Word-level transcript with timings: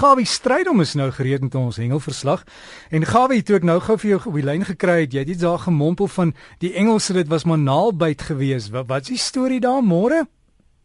Gawie 0.00 0.24
Strydom 0.24 0.80
is 0.80 0.94
nou 0.96 1.10
gereed 1.12 1.42
met 1.44 1.54
ons 1.60 1.76
hengelverslag. 1.76 2.46
En 2.88 3.02
Gawie, 3.04 3.42
toe 3.44 3.58
ek 3.58 3.64
nou 3.68 3.74
gou 3.84 3.98
vir 4.00 4.08
jou 4.14 4.18
op 4.30 4.36
die 4.38 4.44
lyn 4.48 4.62
gekry 4.64 4.94
het, 5.02 5.12
jy 5.12 5.24
het 5.26 5.32
iets 5.34 5.42
daar 5.42 5.60
gemompel 5.60 6.08
van 6.08 6.30
die 6.64 6.70
Engelse 6.80 7.12
dit 7.18 7.28
was 7.28 7.44
maar 7.44 7.60
naalbyt 7.60 8.24
geweest. 8.30 8.70
Wat 8.72 8.88
wat 8.88 9.04
is 9.04 9.12
die 9.12 9.20
storie 9.20 9.58
daar 9.60 9.82
môre? 9.84 10.22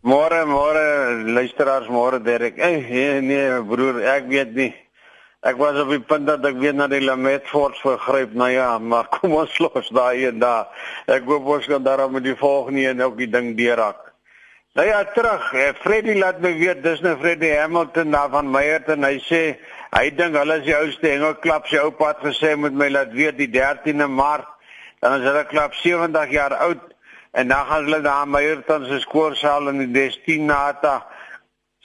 Môre, 0.04 0.42
môre 0.50 0.84
luisteraars, 1.32 1.88
môre 1.88 2.20
Derek. 2.20 2.60
Ey, 2.60 2.82
nee, 2.90 3.22
nee 3.24 3.62
broer, 3.70 4.02
ek 4.18 4.28
weet 4.34 4.52
nie. 4.58 4.74
Ek 5.48 5.64
was 5.64 5.80
op 5.80 5.94
die 5.96 6.02
punt 6.04 6.28
dat 6.28 6.44
ek 6.52 6.60
weer 6.60 6.76
na 6.76 6.90
die 6.92 7.00
Lamet 7.06 7.48
Fort 7.48 7.80
vergryp. 7.80 8.36
Nou 8.36 8.52
ja, 8.52 8.74
maar 8.84 9.08
kom 9.16 9.38
ons 9.40 9.56
los 9.64 9.94
daai 9.96 10.28
en 10.28 10.44
daar. 10.44 10.76
Ek 11.08 11.24
hoop 11.32 11.48
ons 11.56 11.72
kan 11.72 11.88
daarom 11.88 12.20
met 12.20 12.28
die 12.28 12.36
volgende 12.36 12.90
en 12.92 13.08
ook 13.08 13.16
die 13.24 13.32
ding 13.32 13.54
deurraak. 13.56 14.12
Nou 14.76 14.88
ja, 14.88 15.04
terug. 15.06 15.54
Eh, 15.54 15.70
Freddy 15.80 16.18
laat 16.20 16.42
my 16.44 16.50
weet 16.58 16.82
dis 16.84 17.00
nou 17.00 17.14
Freddy 17.16 17.48
Hamilton 17.56 18.10
daar 18.12 18.28
van 18.34 18.50
Meyerton. 18.52 19.06
Hy 19.08 19.22
sê 19.24 19.40
hy 19.96 20.10
dink 20.18 20.36
hulle 20.36 20.58
is 20.60 20.66
die 20.66 20.76
ouste 20.76 21.14
hengelklub 21.14 21.70
se 21.72 21.80
oupa 21.80 22.10
het 22.10 22.26
gesê 22.26 22.52
moet 22.60 22.76
my 22.76 22.90
laat 22.92 23.14
weet 23.16 23.38
die 23.40 23.48
13de 23.54 24.10
Maart. 24.12 24.50
Dan 25.00 25.22
is 25.22 25.30
hulle 25.30 25.46
klub 25.48 25.78
70 25.80 26.34
jaar 26.36 26.58
oud 26.66 26.84
en 27.40 27.54
dan 27.54 27.70
gaan 27.70 27.88
hulle 27.88 28.02
daar 28.04 28.28
Meyerton 28.28 28.90
se 28.90 29.00
skoorsaal 29.06 29.72
in 29.72 29.80
die 29.86 29.94
Destinata 29.96 30.98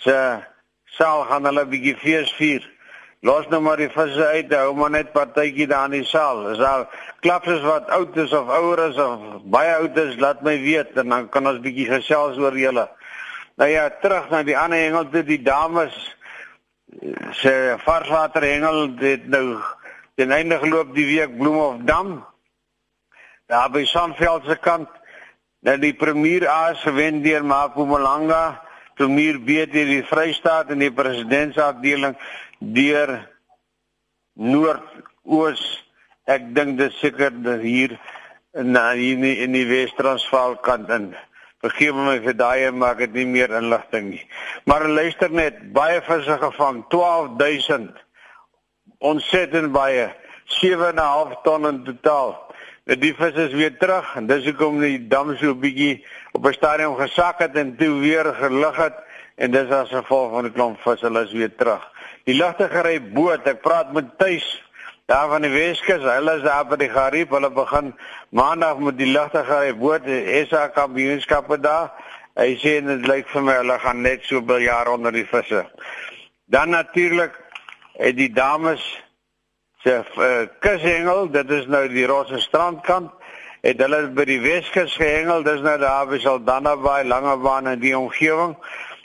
se 0.03 0.19
saal 0.99 1.23
gaan 1.31 1.47
hulle 1.47 1.69
bietjie 1.71 1.95
fees 2.03 2.35
vier. 2.43 2.67
Los 3.21 3.45
nou 3.53 3.59
maar 3.61 3.77
die 3.77 3.91
visse 3.93 4.27
uit, 4.33 4.53
hou 4.57 4.71
maar 4.73 4.95
net 4.95 5.11
partytjie 5.13 5.67
daar 5.69 5.91
in 5.91 5.99
die 5.99 6.07
saal. 6.09 6.47
Is 6.55 6.61
daar 6.63 6.87
klapses 7.21 7.61
wat 7.67 7.91
oud 7.93 8.17
is 8.17 8.33
of 8.33 8.49
ouer 8.49 8.81
is 8.87 8.97
of 8.97 9.43
baie 9.53 9.75
oud 9.75 9.99
is, 10.01 10.17
laat 10.23 10.41
my 10.47 10.55
weet 10.63 10.97
en 11.03 11.13
dan 11.13 11.29
kan 11.29 11.51
ons 11.51 11.61
bietjie 11.61 11.85
gesels 11.91 12.41
oor 12.41 12.57
julle. 12.57 12.87
Nou 13.61 13.69
ja, 13.69 13.91
terug 14.01 14.31
na 14.33 14.41
die 14.47 14.57
ander 14.57 14.81
hengel 14.81 15.11
toe 15.13 15.25
die 15.29 15.43
dames 15.45 15.99
se 17.37 17.53
varswater 17.85 18.49
hengel 18.49 18.97
dit 18.97 19.29
nou 19.29 19.61
ten 20.17 20.33
einde 20.33 20.57
geloop 20.65 20.97
die 20.97 21.07
week 21.11 21.37
Bloemhof 21.37 21.85
Dam. 21.85 22.17
Daar 23.53 23.69
by 23.69 23.85
Sandveld 23.85 24.49
se 24.49 24.57
kant 24.65 24.89
nou 25.61 25.77
die 25.77 25.93
premier 25.93 26.49
A 26.49 26.73
se 26.81 26.93
wen 26.97 27.21
deur 27.21 27.45
Mpumalanga 27.45 28.63
premier 28.97 29.37
B 29.37 29.67
deur 29.69 29.93
die 29.93 30.05
Vrystaat 30.09 30.73
en 30.73 30.81
die 30.81 30.93
presidentsafdeling 30.93 32.17
deur 32.61 33.17
Noord-Oos. 34.37 35.63
Ek 36.31 36.53
dink 36.55 36.79
dit 36.79 36.95
seker 37.01 37.33
hier 37.65 37.97
na 38.55 38.93
hier 38.99 39.17
in 39.17 39.25
die, 39.25 39.37
in 39.45 39.57
die 39.57 39.67
Wes-Transvaal 39.67 40.61
kant 40.65 40.91
in. 40.95 41.11
Vergeef 41.61 41.97
my 41.97 42.17
vir 42.25 42.37
daai 42.39 42.71
maar 42.73 42.97
ek 42.97 43.09
het 43.09 43.17
nie 43.19 43.27
meer 43.29 43.53
inligting 43.59 44.13
nie. 44.15 44.23
Maar 44.65 44.87
luister 44.89 45.33
net, 45.33 45.59
baie 45.77 46.01
visse 46.07 46.39
gevang, 46.41 46.85
12000. 46.93 47.91
Ontsettend 49.01 49.73
baie, 49.73 50.09
7.5 50.61 51.37
ton 51.45 51.69
in 51.69 51.83
totaal. 51.85 52.35
Die 53.01 53.13
visse 53.15 53.47
is 53.47 53.55
weer 53.55 53.77
terug 53.79 54.09
en 54.19 54.27
dis 54.27 54.47
hoekom 54.49 54.81
die 54.83 54.99
dam 55.13 55.35
so 55.39 55.55
bietjie 55.55 56.01
op 56.33 56.47
'n 56.47 56.53
stadium 56.53 56.97
gesak 56.97 57.39
het 57.39 57.57
en 57.57 57.77
toe 57.77 58.01
weer 58.01 58.27
gelig 58.35 58.77
het 58.77 58.97
en 59.37 59.51
dis 59.51 59.71
as 59.71 59.89
gevolg 59.89 60.33
van 60.33 60.45
die 60.45 60.53
klomp 60.53 60.81
vis 60.81 61.01
hulle 61.01 61.23
is 61.23 61.33
weer 61.33 61.55
terug. 61.55 61.85
Die 62.31 62.37
ligtegery 62.39 63.01
boot, 63.11 63.43
ek 63.51 63.59
praat 63.65 63.89
met 63.91 64.13
tuis 64.21 64.45
daar 65.11 65.27
van 65.33 65.43
die 65.43 65.51
Weskus, 65.51 66.05
hulle 66.07 66.37
is 66.39 66.45
daar 66.45 66.69
by 66.71 66.77
die 66.79 66.91
Gariep, 66.93 67.33
hulle 67.35 67.49
begin 67.51 67.89
maandag 68.39 68.79
met 68.79 68.95
die 69.01 69.09
ligtegery 69.11 69.73
boot, 69.75 70.07
SA 70.47 70.69
kampioenskappe 70.77 71.59
daar. 71.59 71.89
Hy 72.39 72.53
sê 72.63 72.77
dit 72.87 73.09
lyk 73.11 73.27
vir 73.33 73.43
my 73.49 73.57
hulle 73.59 73.79
gaan 73.83 74.05
net 74.07 74.23
so 74.29 74.39
bil 74.47 74.63
jaar 74.63 74.93
onder 74.93 75.11
die 75.11 75.27
visse. 75.27 75.65
Dan 76.47 76.71
natuurlik 76.71 77.35
het 77.99 78.15
die 78.21 78.31
dames 78.31 78.85
se 79.83 79.97
uh, 79.99 80.47
kushengel, 80.63 81.33
dit 81.35 81.51
is 81.59 81.67
nou 81.67 81.83
die 81.91 82.07
Rosse 82.07 82.39
strandkant 82.47 83.11
het 83.67 83.83
hulle 83.83 84.05
by 84.15 84.29
die 84.31 84.39
Weskus 84.45 84.95
gehengel, 85.01 85.43
dis 85.43 85.67
nou 85.67 85.75
daar 85.83 86.07
by 86.07 86.23
Saldanha 86.23 86.79
Bay, 86.79 87.03
Langebaan 87.11 87.75
en 87.75 87.83
die 87.83 87.97
omgewing. 87.99 88.55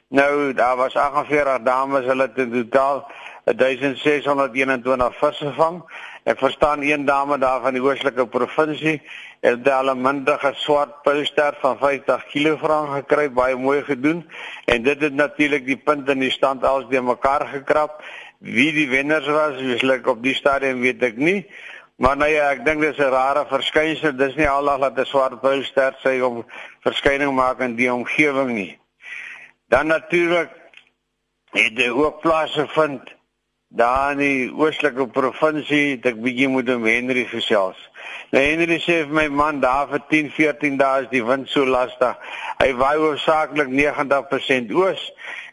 Nou 0.10 0.54
daar 0.54 0.76
was 0.76 0.96
48 0.96 1.62
dames, 1.64 2.06
hulle 2.06 2.22
het 2.22 2.38
in 2.38 2.52
totaal 2.52 3.12
1621 3.44 5.18
visse 5.18 5.46
gevang. 5.46 5.80
Ek 6.24 6.38
verstaan 6.38 6.82
een 6.82 7.06
dame 7.06 7.38
daar 7.38 7.62
van 7.62 7.74
die 7.74 7.82
Oostelike 7.82 8.28
provinsie 8.28 9.02
het 9.42 9.66
hulle 9.66 9.96
mindige 9.96 10.52
swart 10.62 11.02
pilster 11.02 11.58
van 11.62 11.78
50 11.82 12.26
kg 12.30 12.70
gekry, 12.94 13.32
baie 13.32 13.56
mooi 13.56 13.82
gedoen. 13.84 14.22
En 14.66 14.84
dit 14.84 15.02
het 15.02 15.14
natuurlik 15.14 15.66
die 15.66 15.78
punt 15.78 16.10
in 16.10 16.20
die 16.20 16.32
stand 16.32 16.66
als 16.66 16.86
die 16.90 17.02
mekaar 17.02 17.48
gekrap. 17.48 18.04
Wie 18.38 18.72
die 18.74 18.90
wenners 18.90 19.26
was, 19.26 19.58
wielik 19.58 20.08
op 20.08 20.24
die 20.24 20.38
stadium 20.38 20.86
weet 20.86 21.02
ek 21.04 21.18
nie. 21.18 21.46
Maar 21.98 22.30
ja, 22.30 22.50
ek 22.54 22.66
dink 22.66 22.82
dis 22.82 22.98
'n 22.98 23.10
rare 23.10 23.46
verskynsel. 23.50 24.18
Dis 24.18 24.36
nie 24.36 24.50
aldag 24.50 24.80
dat 24.80 25.00
'n 25.00 25.06
swart 25.06 25.42
pilster 25.42 25.96
sy 26.04 26.20
om 26.20 26.46
verskyning 26.82 27.34
maak 27.34 27.60
in 27.60 27.76
die 27.76 27.94
omgewing 27.94 28.54
nie. 28.54 28.85
Dan 29.68 29.88
natuurlik 29.88 30.50
het 31.56 31.78
hy 31.80 31.90
ook 31.90 32.22
plase 32.22 32.68
vind 32.68 33.16
daar 33.68 34.12
in 34.12 34.18
die 34.22 34.52
oostelike 34.54 35.08
provinsie, 35.12 35.98
ek 36.00 36.20
bietjie 36.22 36.48
moet 36.52 36.70
hom 36.70 36.86
Henry 36.88 37.26
gesels. 37.28 37.80
Nou 38.32 38.44
Henry 38.44 38.78
sê 38.84 39.02
vir 39.04 39.16
my 39.18 39.26
man 39.34 39.60
daar 39.64 39.90
vir 39.90 40.04
10, 40.12 40.30
14 40.36 40.78
dae 40.80 41.04
is 41.04 41.10
die 41.12 41.24
wind 41.26 41.50
so 41.52 41.66
lastig. 41.66 42.14
Hy 42.62 42.70
waai 42.78 42.98
hoofsaaklik 43.02 43.74
90% 43.74 44.72
oos 44.76 45.10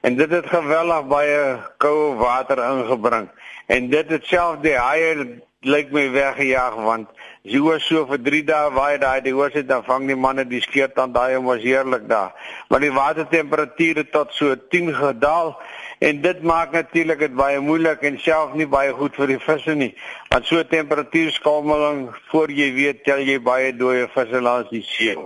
en 0.06 0.19
dit 0.21 0.37
het 0.37 0.50
geweldig 0.50 1.09
baie 1.11 1.41
koue 1.83 2.12
water 2.21 2.62
ingebring. 2.67 3.31
En 3.67 3.89
dit 3.91 4.12
het 4.12 4.29
self 4.29 4.61
die 4.62 4.77
haie 4.77 5.41
lyk 5.65 5.93
my 5.94 6.09
weggejaag 6.12 6.79
want 6.84 7.09
Jy 7.43 7.59
was 7.59 7.83
so 7.83 8.05
vir 8.07 8.21
3 8.23 8.45
dae 8.47 8.71
waai 8.71 8.99
daai 9.03 9.21
die 9.23 9.33
hoors 9.35 9.57
het 9.59 9.67
dan 9.67 9.83
vang 9.83 10.05
die 10.07 10.15
manne 10.15 10.45
die 10.47 10.61
skeert 10.63 10.99
aan 11.03 11.11
daai 11.11 11.35
om 11.41 11.49
was 11.51 11.65
heerlik 11.65 12.05
daar. 12.09 12.37
Maar 12.71 12.85
die 12.85 12.93
watertemperatuur 12.95 13.97
het 13.99 14.13
tot 14.13 14.31
so 14.37 14.55
10 14.75 14.93
gedaal 14.95 15.51
en 15.99 16.21
dit 16.23 16.43
maak 16.43 16.71
natuurlik 16.71 17.19
dit 17.19 17.35
baie 17.35 17.59
moeilik 17.59 18.05
en 18.07 18.21
self 18.23 18.55
nie 18.55 18.69
baie 18.71 18.93
goed 18.95 19.19
vir 19.19 19.33
die 19.35 19.41
visse 19.43 19.75
nie. 19.75 19.91
Want 20.31 20.47
so 20.47 20.63
temperatuurskalmeling 20.63 22.05
voor 22.31 22.55
jy 22.55 22.71
weet 22.79 23.03
tel 23.11 23.25
jy 23.27 23.41
baie 23.43 23.75
dooie 23.75 24.07
visse 24.15 24.41
langs 24.41 24.71
die 24.71 24.85
see. 24.87 25.19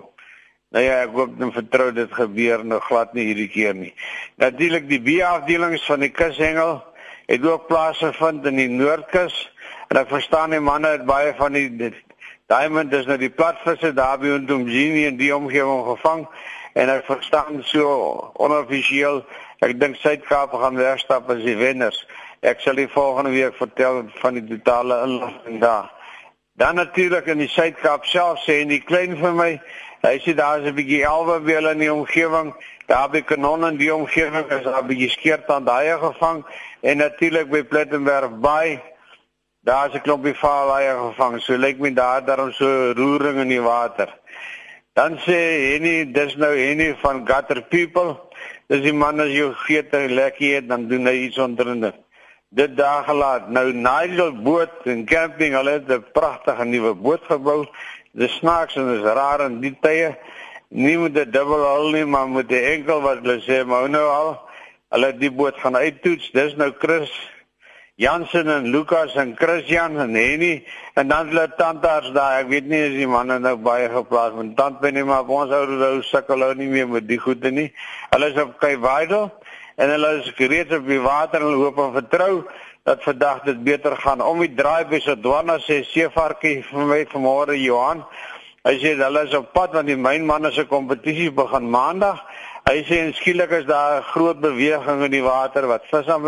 Nou 0.73 0.83
ja, 0.83 1.03
ek 1.05 1.13
hoop 1.13 1.37
dan 1.37 1.53
vertrou 1.53 1.91
dit 1.93 2.17
gebeur 2.17 2.65
nou 2.65 2.81
glad 2.89 3.13
nie 3.13 3.29
hierdie 3.29 3.51
keer 3.53 3.77
nie. 3.77 3.93
Natuurlik 4.41 4.89
die 4.89 5.03
B-afdelings 5.05 5.85
van 5.85 6.01
die 6.01 6.15
kushengel 6.17 6.81
het 7.29 7.45
ook 7.45 7.69
plase 7.69 8.15
vind 8.17 8.49
in 8.49 8.65
die 8.65 8.73
Noordkus. 8.73 9.37
En 9.93 10.01
ek 10.01 10.09
verstaan 10.11 10.57
die 10.57 10.65
manne 10.65 10.97
het 10.97 11.05
baie 11.07 11.37
van 11.37 11.55
die 11.55 11.93
Diamond 12.47 12.93
is 12.95 13.09
nou 13.11 13.17
die 13.19 13.33
platvisse 13.35 13.89
daar 13.91 14.21
by 14.23 14.29
rondom 14.31 14.69
Genie 14.71 15.09
in 15.09 15.17
die 15.19 15.33
omgewing 15.35 15.81
gevang 15.89 16.21
en 16.79 16.93
ek 16.93 17.03
verstaan 17.09 17.59
so 17.67 17.89
onoffisieel 18.39 19.19
ek 19.67 19.75
dink 19.81 19.99
Suid-Kaap 19.99 20.55
gaan 20.55 20.79
wegstap 20.79 21.27
as 21.35 21.43
die 21.43 21.57
wenners. 21.59 21.99
Ek 22.47 22.63
sal 22.63 22.79
die 22.79 22.87
volgende 22.93 23.35
week 23.35 23.59
vertel 23.59 24.05
van 24.23 24.39
die 24.39 24.47
totale 24.47 25.01
inligting 25.09 25.59
daar. 25.65 25.91
Dan 26.55 26.79
natuurlik 26.79 27.27
in 27.35 27.43
die 27.43 27.51
Suid-Kaap 27.51 28.07
self 28.07 28.47
sê 28.47 28.61
en 28.63 28.71
die 28.71 28.85
klein 28.93 29.19
vir 29.19 29.35
my, 29.35 29.51
hy 30.07 30.17
sê 30.23 30.39
daar 30.39 30.63
is 30.63 30.71
'n 30.71 30.79
bietjie 30.79 31.03
alwe 31.03 31.43
weer 31.43 31.67
in 31.75 31.83
die 31.83 31.93
omgewing. 31.93 32.55
Daar 32.87 33.11
by 33.11 33.27
Kanon 33.27 33.67
in 33.67 33.83
die 33.83 33.91
omgewing 33.91 34.47
is 34.55 34.63
daar 34.63 34.85
'n 34.85 34.87
bietjie 34.87 35.11
skeert 35.11 35.51
aan 35.51 35.67
daai 35.67 35.99
gevang 35.99 36.47
en 36.81 36.97
natuurlik 37.03 37.51
by 37.51 37.63
Plettenberg 37.63 38.39
Bay 38.39 38.79
Daar 39.67 39.89
is 39.89 39.95
'n 39.95 40.01
klompie 40.07 40.35
vaalaie 40.35 40.93
gevang. 40.95 41.41
So 41.43 41.57
lyk 41.57 41.79
my 41.79 41.91
daar 41.93 42.25
daarom 42.25 42.53
so 42.53 42.93
roering 42.93 43.39
in 43.39 43.49
die 43.49 43.61
water. 43.61 44.09
Dan 44.93 45.19
sê 45.19 45.39
Henny, 45.71 46.13
dis 46.13 46.37
nou 46.37 46.55
Henny 46.57 46.95
van 47.03 47.27
Gutter 47.27 47.63
People. 47.63 48.21
Dis 48.69 48.83
die 48.83 48.93
man 48.93 49.21
as 49.21 49.29
jy 49.29 49.51
geet 49.67 49.91
en 49.91 50.15
lekker 50.15 50.47
eet, 50.47 50.69
dan 50.69 50.87
doen 50.89 51.07
hy 51.07 51.17
iets 51.27 51.39
onder 51.39 51.67
in 51.67 51.81
dit. 51.81 52.77
Daar 52.77 53.05
gelaat. 53.05 53.49
Nou 53.49 53.73
Nigel 53.73 54.33
boot 54.43 54.87
en 54.87 55.05
camping, 55.05 55.55
hulle 55.55 55.71
het 55.71 55.91
'n 55.91 56.05
pragtige 56.13 56.65
nuwe 56.65 56.95
boot 56.95 57.25
gebou. 57.25 57.67
Dis 58.13 58.37
snaaks 58.37 58.77
en 58.77 58.95
is 58.95 59.03
raar 59.03 59.41
in 59.41 59.61
die 59.61 59.77
tye. 59.81 60.17
Nie 60.69 60.99
met 60.99 61.19
'n 61.19 61.31
dubbel 61.31 61.67
hull 61.75 61.91
nie, 61.93 62.05
maar 62.05 62.29
met 62.29 62.51
'n 62.51 62.55
enkel 62.75 63.01
wat 63.01 63.19
hulle 63.23 63.41
sê, 63.41 63.67
maar 63.67 63.91
nou 63.91 64.09
al. 64.09 64.41
Hulle 64.91 65.17
die 65.17 65.31
boot 65.31 65.57
gaan 65.59 65.77
uittoets. 65.77 66.31
Dis 66.31 66.55
nou 66.55 66.73
Chris 66.79 67.11
Jansen 67.99 68.49
en 68.49 68.67
Lukas 68.69 69.15
en 69.17 69.35
Christian 69.37 69.97
en 69.97 70.15
Henny 70.15 70.67
en 70.95 71.09
dan 71.09 71.31
hulle 71.31 71.47
tandarts 71.57 72.11
daar. 72.13 72.43
Ek 72.43 72.51
weet 72.51 72.67
nie 72.69 72.83
as 72.91 72.93
die 72.93 73.07
manne 73.09 73.39
nou 73.41 73.55
baie 73.57 73.87
geplaas 73.89 74.35
met 74.37 74.51
tant 74.59 74.83
binne 74.83 75.01
maar 75.09 75.25
ons 75.25 75.55
ou 75.57 75.79
ou 75.87 76.03
sukkel 76.05 76.45
ou 76.45 76.51
nie 76.59 76.69
meer 76.69 76.91
met 76.93 77.07
die 77.09 77.17
goede 77.17 77.49
nie. 77.49 77.71
Hulle 78.13 78.29
is 78.35 78.43
op 78.43 78.59
Kaiwaidel 78.61 79.31
en 79.81 79.95
hulle 79.95 80.11
is 80.19 80.29
gereed 80.37 80.77
op 80.77 80.85
die 80.85 81.01
water 81.01 81.41
en 81.41 81.57
hoop 81.57 81.81
en 81.87 81.97
vertrou 81.97 82.45
dat 82.85 83.01
vandag 83.01 83.47
dit 83.49 83.65
beter 83.65 83.97
gaan. 84.05 84.21
Om 84.21 84.45
die 84.45 84.53
draai 84.61 84.85
by 84.93 85.01
so 85.01 85.17
dwana 85.17 85.57
sê 85.65 85.81
seevarkie 85.89 86.59
vir 86.69 86.91
my 86.93 87.01
vanmôre 87.15 87.57
Johan. 87.57 88.05
Hy 88.69 88.77
sê 88.83 88.93
hulle 89.01 89.25
is 89.25 89.41
op 89.41 89.55
pad 89.57 89.73
want 89.73 89.89
die 89.89 89.97
mynmanne 89.97 90.53
se 90.53 90.69
kompetisie 90.69 91.33
begin 91.33 91.73
maandag. 91.73 92.21
Hy 92.67 92.81
sê 92.83 92.97
skielik 93.15 93.53
is 93.63 93.65
daar 93.65 94.01
'n 94.03 94.07
groot 94.13 94.41
beweging 94.41 95.05
in 95.05 95.11
die 95.11 95.23
water 95.23 95.67
wat 95.67 95.85
vis 95.87 96.09
aan 96.09 96.25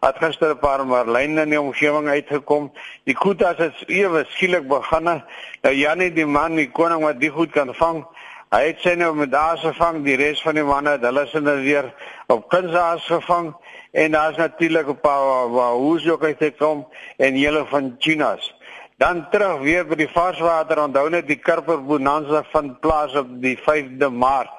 Het 0.00 0.16
gister 0.16 0.50
'n 0.50 0.58
paar 0.58 0.86
marline 0.86 1.42
in 1.42 1.50
die 1.50 1.60
omgewing 1.60 2.08
uitgekom. 2.08 2.72
Die 3.04 3.14
koetas 3.14 3.56
het 3.56 3.74
ewe 3.86 4.24
skielik 4.28 4.68
begin. 4.68 5.22
Nou 5.62 5.74
Janie 5.74 6.12
die 6.12 6.26
man, 6.26 6.54
die 6.54 6.70
koning 6.70 7.02
wat 7.02 7.20
die 7.20 7.30
goed 7.30 7.50
kan 7.50 7.74
vang. 7.74 8.06
Hy 8.50 8.66
het 8.66 8.80
sy 8.80 8.94
nou 8.94 9.14
met 9.14 9.30
daar 9.30 9.58
se 9.58 9.72
vang, 9.72 10.04
die 10.04 10.16
res 10.16 10.40
van 10.42 10.54
die 10.54 10.64
manne, 10.64 10.96
hulle 11.00 11.22
is 11.22 11.32
nou 11.32 11.60
weer 11.62 11.92
op 12.26 12.48
kunsaas 12.48 13.04
gevang 13.06 13.52
en 13.92 14.10
daar's 14.10 14.36
natuurlik 14.36 14.88
'n 14.88 15.00
paar 15.00 15.46
hoes 15.76 16.08
ook 16.08 16.24
uit 16.24 16.38
gekom 16.38 16.86
en 17.16 17.34
hele 17.34 17.66
van 17.66 17.94
Chinas. 17.98 18.54
Dan 18.96 19.28
terug 19.30 19.60
weer 19.60 19.86
by 19.86 19.94
die 19.94 20.08
varswater, 20.08 20.82
onthou 20.82 21.08
net 21.10 21.26
die 21.26 21.38
Karper 21.38 21.84
Bonanza 21.84 22.42
van 22.50 22.78
plaas 22.78 23.14
op 23.14 23.26
die 23.40 23.58
5de 23.58 24.10
Maart 24.10 24.50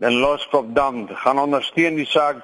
in 0.00 0.12
Loskopdam 0.12 1.08
gaan 1.08 1.38
ondersteun 1.38 1.94
die 1.94 2.06
saak 2.06 2.36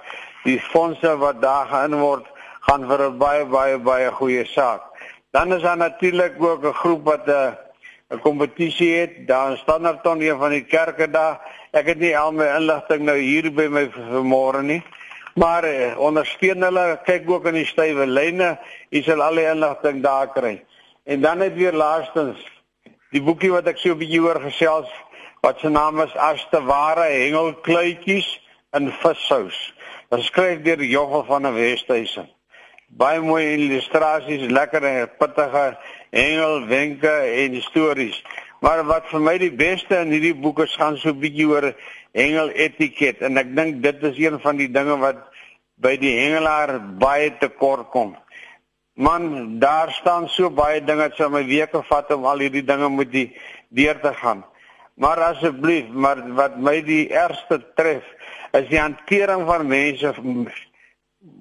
die 0.44 0.60
fondse 0.60 1.16
wat 1.18 1.40
daar 1.42 1.66
gein 1.66 1.94
word 1.98 2.26
gaan 2.66 2.86
vir 2.88 3.00
'n 3.08 3.18
baie 3.18 3.44
baie 3.44 3.78
baie 3.78 4.10
goeie 4.10 4.44
saak. 4.44 4.82
Dan 5.30 5.52
is 5.52 5.62
daar 5.62 5.76
natuurlik 5.76 6.42
ook 6.42 6.64
'n 6.64 6.72
groep 6.82 7.04
wat 7.04 7.26
'n 7.26 7.30
uh, 7.30 7.52
'n 8.10 8.20
kompetisie 8.20 8.94
het 8.96 9.26
daar 9.26 9.50
in 9.50 9.56
Standerton 9.56 10.20
een 10.20 10.38
van 10.38 10.50
die 10.50 10.64
kerke 10.64 11.10
daar. 11.10 11.40
Ek 11.72 11.86
het 11.86 11.98
nie 11.98 12.18
al 12.18 12.32
my 12.32 12.46
inligting 12.56 13.02
nou 13.04 13.18
hier 13.18 13.52
by 13.52 13.66
my 13.68 13.90
vanmôre 13.90 14.62
nie. 14.62 14.82
Maar 15.34 15.64
uh, 15.64 15.98
ondersteun 15.98 16.62
hulle, 16.62 17.00
kyk 17.04 17.30
ook 17.30 17.46
in 17.46 17.54
die 17.60 17.66
stywe 17.68 18.06
lyne, 18.06 18.58
jy 18.90 19.02
sal 19.02 19.22
al 19.22 19.34
die 19.34 19.44
inligting 19.46 20.02
daar 20.02 20.32
kry. 20.32 20.64
En 21.04 21.20
dan 21.20 21.38
net 21.38 21.54
weer 21.54 21.72
laastens 21.72 22.40
die 23.12 23.22
boekie 23.22 23.52
wat 23.52 23.66
ek 23.66 23.78
so 23.78 23.92
'n 23.92 23.98
bietjie 23.98 24.22
oor 24.24 24.40
gesels 24.40 24.88
wat 25.40 25.60
se 25.60 25.68
naam 25.68 26.00
is 26.00 26.16
as 26.16 26.46
te 26.50 26.60
ware 26.64 27.06
hengelkluitjies 27.12 28.40
in 28.72 28.90
vissous. 28.92 29.74
Dit 30.08 30.22
skryf 30.24 30.62
deur 30.64 30.80
Joffel 30.88 31.24
van 31.28 31.42
der 31.44 31.52
Westhuizen. 31.52 32.28
Baie 32.96 33.20
mooi 33.20 33.42
illustrasies, 33.52 34.46
lekker 34.48 34.84
en 34.88 35.10
pittige 35.20 35.64
hengelwenke 36.16 37.10
en 37.42 37.58
stories. 37.62 38.22
Maar 38.64 38.86
wat 38.88 39.10
vir 39.10 39.20
my 39.20 39.34
die 39.42 39.52
beste 39.52 39.98
in 40.00 40.14
hierdie 40.16 40.32
boeke 40.32 40.64
gaan 40.72 40.96
so 40.96 41.12
'n 41.12 41.20
bietjie 41.20 41.48
oor 41.50 41.74
hengel 42.16 42.48
etiket 42.56 43.20
en 43.20 43.36
ek 43.36 43.52
dink 43.56 43.82
dit 43.82 44.02
is 44.02 44.16
een 44.18 44.40
van 44.40 44.56
die 44.56 44.70
dinge 44.72 44.96
wat 44.96 45.20
by 45.76 45.96
die 46.00 46.16
hengelaar 46.16 46.80
baie 46.98 47.28
tekort 47.38 47.90
kom. 47.92 48.16
Man, 48.96 49.58
daar 49.60 49.92
staan 49.92 50.28
so 50.28 50.48
baie 50.50 50.80
dinge 50.80 51.04
wat 51.04 51.16
sou 51.20 51.28
my 51.28 51.44
weke 51.44 51.82
vat 51.82 52.10
om 52.16 52.24
al 52.24 52.38
hierdie 52.38 52.64
dinge 52.64 52.88
moet 52.88 53.12
die 53.12 53.36
deur 53.68 54.00
te 54.00 54.14
gaan. 54.14 54.44
Maar 54.98 55.20
asseblief, 55.30 55.88
maar 55.94 56.22
wat 56.34 56.56
my 56.58 56.80
die 56.82 57.06
ergste 57.14 57.60
tref, 57.78 58.06
is 58.50 58.66
die 58.68 58.80
hantering 58.80 59.44
van 59.46 59.66
mense 59.66 60.10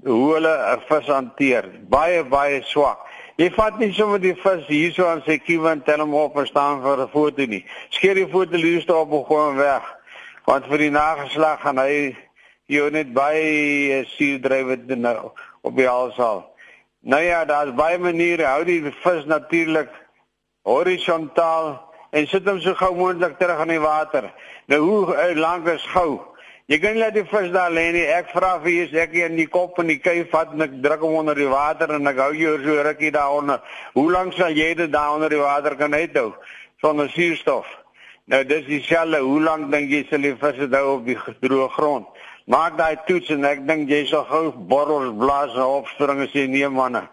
hoe 0.03 0.33
hulle 0.33 0.53
'n 0.75 0.81
vis 0.89 1.07
hanteer. 1.07 1.65
Baie 1.89 2.23
baie 2.23 2.61
swak. 2.63 2.99
Jy 3.37 3.49
vat 3.53 3.79
nie 3.79 3.91
sommer 3.93 4.19
die 4.19 4.35
vis 4.35 4.65
hierso 4.67 5.07
aan 5.07 5.21
sy 5.25 5.37
kiem 5.37 5.65
en 5.67 5.83
tel 5.83 5.99
hom 5.99 6.13
op 6.13 6.37
en 6.37 6.47
staan 6.47 6.81
vir 6.81 7.01
'n 7.01 7.09
foto 7.09 7.45
nie. 7.45 7.65
Skeer 7.89 8.15
die 8.15 8.27
foto 8.27 8.57
liewer 8.57 8.95
op 8.95 9.11
en 9.11 9.25
gooi 9.25 9.45
hom 9.45 9.57
weg. 9.57 9.83
Want 10.45 10.65
vir 10.65 10.77
die 10.77 10.91
nageslag 10.91 11.61
gaan 11.61 11.77
hy 11.77 12.15
jou 12.67 12.89
net 12.89 13.13
baie 13.13 14.05
suur 14.05 14.39
dit 14.41 14.97
nou 14.97 15.31
op 15.61 15.75
die 15.75 15.87
haalsaal. 15.87 16.45
Nou 17.01 17.21
ja, 17.21 17.45
daar's 17.45 17.73
baie 17.73 17.97
maniere 17.97 18.45
hou 18.45 18.63
die 18.63 18.91
vis 18.91 19.25
natuurlik 19.25 19.89
horisontaal 20.63 21.86
en 22.17 22.25
sit 22.31 22.47
hom 22.49 22.59
so 22.63 22.73
gou 22.77 22.95
moontlik 22.97 23.37
terug 23.37 23.61
in 23.65 23.75
die 23.75 23.83
water. 23.83 24.31
Nou 24.71 24.79
hoe 24.81 25.13
uh, 25.13 25.29
lank 25.37 25.69
is 25.69 25.85
gou? 25.93 26.17
Jy 26.67 26.81
kan 26.83 26.97
nie 26.97 26.99
laat 26.99 27.15
die 27.15 27.23
vis 27.23 27.51
daar 27.53 27.71
lê 27.71 27.85
nie. 27.95 28.03
Ek 28.11 28.33
vra 28.33 28.57
vir 28.59 28.73
jy 28.73 29.01
ek 29.05 29.13
in 29.23 29.37
die 29.39 29.47
kop 29.47 29.77
en 29.79 29.87
die 29.87 30.01
kuif 30.03 30.33
vat 30.33 30.51
en 30.51 30.65
ek 30.65 30.73
druk 30.83 31.05
hom 31.05 31.21
onder 31.21 31.37
die 31.39 31.47
water 31.47 31.93
en 31.95 32.11
ek 32.11 32.19
hou 32.19 32.33
jou 32.35 32.57
so 32.65 32.83
rukkie 32.83 33.13
daaronder. 33.15 33.61
Hoe 33.95 34.07
lank 34.11 34.35
sal 34.35 34.51
jy 34.51 34.73
dit 34.75 34.91
daar 34.91 35.15
onder 35.15 35.31
die 35.31 35.39
water 35.39 35.77
kan 35.79 35.95
uithou 35.95 36.33
sonder 36.83 37.07
suurstof? 37.13 37.69
Nou 38.27 38.41
dis 38.43 38.67
dieselfde. 38.67 39.23
Hoe 39.23 39.39
lank 39.45 39.71
dink 39.71 39.93
jy 39.93 40.03
sal 40.09 40.27
die 40.27 40.35
vis 40.35 40.59
dit 40.59 40.75
hou 40.75 40.97
op 40.97 41.07
die 41.07 41.17
droë 41.45 41.69
grond? 41.77 42.11
Maak 42.51 42.75
daai 42.79 42.99
toets 43.07 43.31
en 43.31 43.47
ek 43.47 43.63
dink 43.67 43.87
jy 43.91 44.03
sal 44.11 44.27
gou 44.27 44.51
borrels 44.67 45.15
blaas 45.19 45.55
en 45.55 45.79
opspring 45.79 46.25
as 46.25 46.35
jy 46.35 46.49
nee 46.51 46.67
manne. 46.67 47.05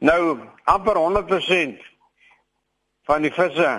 Nou 0.00 0.38
amper 0.64 0.96
100% 1.00 1.84
van 3.08 3.28
die 3.28 3.32
visse 3.32 3.70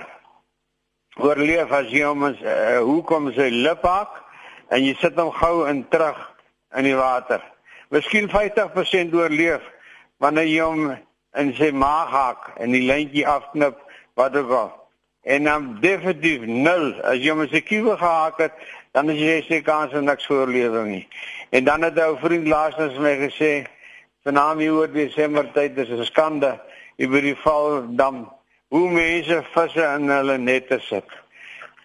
oorleef 1.21 1.71
as 1.71 1.89
jy 1.93 2.03
hom 2.07 2.25
uh, 2.25 2.33
hoekom 2.81 3.31
sy 3.35 3.49
lip 3.53 3.83
hak 3.85 4.21
en 4.73 4.83
jy 4.83 4.93
sit 5.01 5.17
hom 5.19 5.31
gou 5.31 5.65
in 5.69 5.83
terug 5.93 6.19
in 6.77 6.87
die 6.89 6.97
water. 6.97 7.41
Miskien 7.93 8.29
50% 8.31 9.13
oorleef 9.13 9.65
wanneer 10.23 10.49
jy 10.49 10.61
hom 10.63 10.95
in 11.37 11.51
sy 11.57 11.69
maag 11.73 12.13
hak 12.13 12.47
en 12.61 12.73
die 12.73 12.85
lyntjie 12.87 13.27
afknip 13.29 13.77
wat 14.17 14.35
ook 14.37 14.53
al. 14.57 14.71
En 15.23 15.43
dan 15.47 15.67
definitief 15.81 16.47
nul 16.47 16.89
as 17.01 17.21
jy 17.21 17.29
hom 17.31 17.45
in 17.45 17.51
sy 17.51 17.61
kiewe 17.63 17.95
gehak 17.97 18.41
het, 18.41 18.57
dan 18.93 19.09
is 19.13 19.21
jy 19.21 19.37
se 19.47 19.61
kans 19.65 19.93
om 19.97 20.05
niks 20.05 20.27
oorlewing 20.29 20.89
nie. 20.91 21.05
En 21.53 21.63
dan 21.63 21.81
het 21.81 21.97
'n 21.97 22.17
vriend 22.21 22.47
laasens 22.47 22.97
my 22.97 23.15
gesê, 23.17 23.65
"Vanaand 24.23 24.59
hier 24.59 24.73
oor 24.73 24.91
Desember 24.91 25.51
tyd 25.53 25.77
is 25.77 25.89
'n 25.89 26.05
skande, 26.05 26.59
jy 26.97 27.07
by 27.07 27.21
die 27.21 27.35
val 27.35 27.85
dan 27.95 28.29
hoe 28.73 28.89
mense 28.89 29.43
visse 29.53 29.83
in 29.95 30.09
hulle 30.09 30.37
nette 30.41 30.79
sit. 30.81 31.09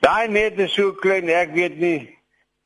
Daai 0.00 0.28
net 0.32 0.60
is 0.64 0.72
so 0.72 0.94
klein, 0.96 1.28
ek 1.28 1.50
weet 1.52 1.76
nie. 1.76 1.98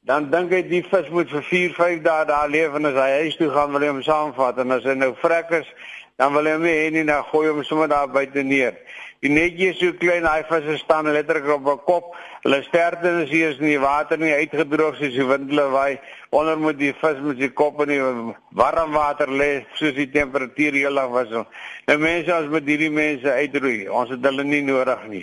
Dan 0.06 0.28
dink 0.30 0.52
ek 0.54 0.68
die 0.70 0.82
vis 0.86 1.08
moet 1.10 1.30
vir 1.30 1.42
4, 1.48 1.72
5 1.74 2.04
dae 2.04 2.26
daar 2.28 2.50
leef 2.50 2.76
en 2.78 2.86
as 2.90 2.98
hy 2.98 3.08
huis 3.22 3.38
toe 3.40 3.48
gaan 3.54 3.74
wil 3.74 3.82
hy 3.82 3.90
hom 3.90 4.02
saamvat 4.06 4.60
en 4.62 4.76
as 4.76 4.86
hy 4.86 4.94
nou 4.98 5.10
vrek 5.18 5.50
is, 5.58 5.72
dan 6.22 6.34
wil 6.36 6.46
hy 6.46 6.54
hom 6.54 6.66
nie 6.68 6.90
nie 6.94 7.04
dan 7.08 7.26
gooi 7.32 7.48
hom 7.48 7.64
sommer 7.66 7.90
daar 7.90 8.10
buite 8.14 8.46
neer. 8.46 8.78
Die 9.26 9.30
netjie 9.30 9.72
is 9.72 9.82
so 9.82 9.94
klein, 9.98 10.22
daai 10.26 10.46
visse 10.50 10.78
staan 10.84 11.10
letterlik 11.10 11.50
op 11.56 11.66
'n 11.74 11.82
kop. 11.86 12.14
Hulle 12.42 12.58
sterte 12.66 13.22
is 13.22 13.30
hier 13.30 13.52
in 13.54 13.68
die 13.68 13.78
water 13.78 14.18
nie 14.18 14.32
uitgedroog 14.34 14.96
soos 14.98 15.12
die 15.14 15.26
wind 15.28 15.52
hulle 15.52 15.68
waai. 15.70 16.00
Onder 16.34 16.56
moet 16.58 16.74
die 16.80 16.90
vis 16.98 17.20
met 17.22 17.38
sy 17.38 17.48
kop 17.54 17.78
in 17.84 17.92
die 17.92 18.00
warm 18.58 18.96
water 18.96 19.30
lê 19.30 19.46
soos 19.78 19.94
die 19.94 20.08
temperatuur 20.10 20.74
heel 20.74 20.96
lang 20.98 21.12
wissel. 21.14 21.46
Nou 21.86 21.96
mense 22.02 22.34
as 22.34 22.50
met 22.50 22.66
hierdie 22.66 22.90
mense 22.90 23.30
uitroei, 23.30 23.86
ons 23.86 24.10
het 24.10 24.26
hulle 24.26 24.42
nie 24.48 24.64
nodig 24.66 25.06
nie. 25.12 25.22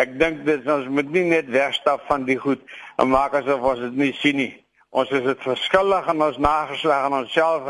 Ek 0.00 0.16
dink 0.16 0.46
dit 0.48 0.64
ons 0.72 0.88
moet 0.88 1.12
nie 1.12 1.26
net 1.34 1.52
wegstap 1.52 2.08
van 2.08 2.24
die 2.24 2.40
goed 2.40 2.64
en 2.96 3.12
maak 3.12 3.36
asof 3.42 3.68
ons 3.74 3.84
dit 3.84 4.00
nie 4.00 4.14
sien 4.22 4.40
nie. 4.40 4.54
Ons 4.94 5.12
is 5.12 5.24
dit 5.26 5.44
verskillig 5.44 6.08
aan 6.08 6.22
ons 6.22 6.40
nageslag 6.40 7.10
en 7.10 7.18
onsself 7.20 7.68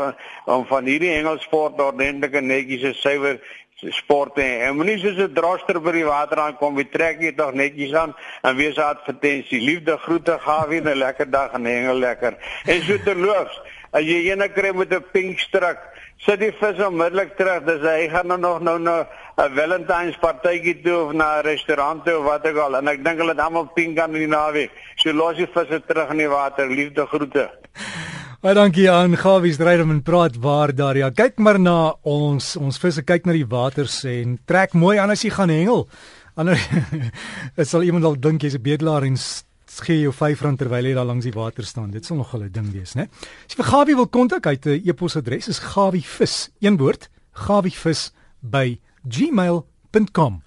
om 0.55 0.63
van 0.71 0.87
hierdie 0.87 1.11
hengelsport 1.17 1.83
ordentlik 1.83 2.39
en 2.39 2.47
netjies 2.47 2.87
en 2.93 2.99
suiwer 3.01 3.39
sport 3.75 4.37
en 4.39 4.75
moenie 4.75 4.97
soos 4.99 5.17
'n 5.17 5.33
droster 5.33 5.79
by 5.81 5.91
die 5.91 6.05
water 6.05 6.39
aankom, 6.39 6.77
jy 6.77 6.87
trek 6.91 7.21
jy 7.21 7.35
tog 7.35 7.53
netjies 7.53 7.93
aan 7.93 8.15
en 8.43 8.55
wees 8.55 8.77
advertensie. 8.77 9.61
Liefde 9.61 9.97
groete, 9.97 10.37
gawe 10.39 10.79
'n 10.79 10.97
lekker 10.97 11.29
dag 11.29 11.53
en 11.53 11.65
hengel 11.65 11.99
lekker. 11.99 12.37
En 12.65 12.81
so 12.81 12.97
terloops, 12.97 13.59
as 13.91 14.03
jy 14.03 14.31
ene 14.31 14.49
kry 14.49 14.71
met 14.73 14.93
'n 14.93 15.03
pink 15.11 15.39
stryk, 15.39 15.79
sit 16.17 16.39
die 16.39 16.51
vis 16.51 16.79
onmiddellik 16.79 17.35
terug. 17.37 17.63
Dis 17.65 17.81
hy 17.81 18.09
gaan 18.09 18.27
nou 18.27 18.39
nog 18.39 18.61
nou 18.61 18.79
nou 18.79 19.05
'n 19.37 19.55
Valentine's 19.55 20.17
partytjie 20.17 20.81
toe 20.81 21.05
of 21.05 21.13
na 21.13 21.39
'n 21.39 21.43
restaurant 21.43 22.07
of 22.07 22.23
wat 22.23 22.47
ook 22.47 22.57
al 22.57 22.77
en 22.77 22.87
ek 22.87 23.03
dink 23.03 23.17
hulle 23.17 23.35
het 23.35 23.39
almal 23.39 23.67
pink 23.73 23.99
aan 23.99 24.13
in 24.13 24.19
die 24.19 24.27
naweek. 24.27 24.71
So 24.95 25.11
los 25.11 25.35
die 25.35 25.47
visse 25.47 25.81
terug 25.85 26.09
in 26.11 26.17
die 26.17 26.29
water. 26.29 26.67
Liefde 26.67 27.05
groete. 27.05 27.49
Baie 28.45 28.53
dankie 28.53 28.83
aan 28.93 29.15
Gawie 29.17 29.55
Strydom 29.55 29.89
en 29.89 30.03
praat 30.05 30.35
waar 30.37 30.69
daar 30.69 30.93
ja. 30.93 31.07
Kyk 31.09 31.39
maar 31.41 31.57
na 31.57 31.95
ons 32.05 32.51
ons 32.61 32.77
visse 32.77 33.01
kyk 33.01 33.25
na 33.25 33.33
die 33.33 33.47
waters 33.49 33.95
en 34.05 34.35
trek 34.45 34.75
mooi 34.77 34.99
aan 35.01 35.09
as 35.09 35.23
jy 35.25 35.31
gaan 35.33 35.49
hengel. 35.49 35.81
Ander 36.37 36.61
dit 37.55 37.65
sal 37.71 37.87
iemand 37.87 38.05
al 38.05 38.19
dink 38.21 38.45
jy's 38.45 38.53
'n 38.53 38.61
bedelaar 38.61 39.09
en 39.09 39.17
gee 39.17 39.97
jou 40.03 40.13
R5 40.13 40.61
terwyl 40.61 40.85
jy 40.85 40.93
daar 40.93 41.09
langs 41.09 41.25
die 41.25 41.33
water 41.33 41.65
staan. 41.65 41.89
Dit 41.89 42.05
sal 42.05 42.21
nogal 42.21 42.45
'n 42.45 42.53
ding 42.53 42.69
wees, 42.69 42.93
né? 42.93 43.09
As 43.49 43.57
jy 43.57 43.63
vir 43.63 43.71
Gawie 43.71 43.95
wil 43.97 44.13
kontak, 44.13 44.45
hy 44.45 44.53
het 44.61 44.67
'n 44.67 44.81
e-posadres 44.85 45.49
is 45.49 45.65
gawievis, 45.73 46.51
een 46.61 46.77
woord, 46.77 47.09
gawievis 47.33 48.11
by 48.45 48.77
gmail.com 49.09 50.44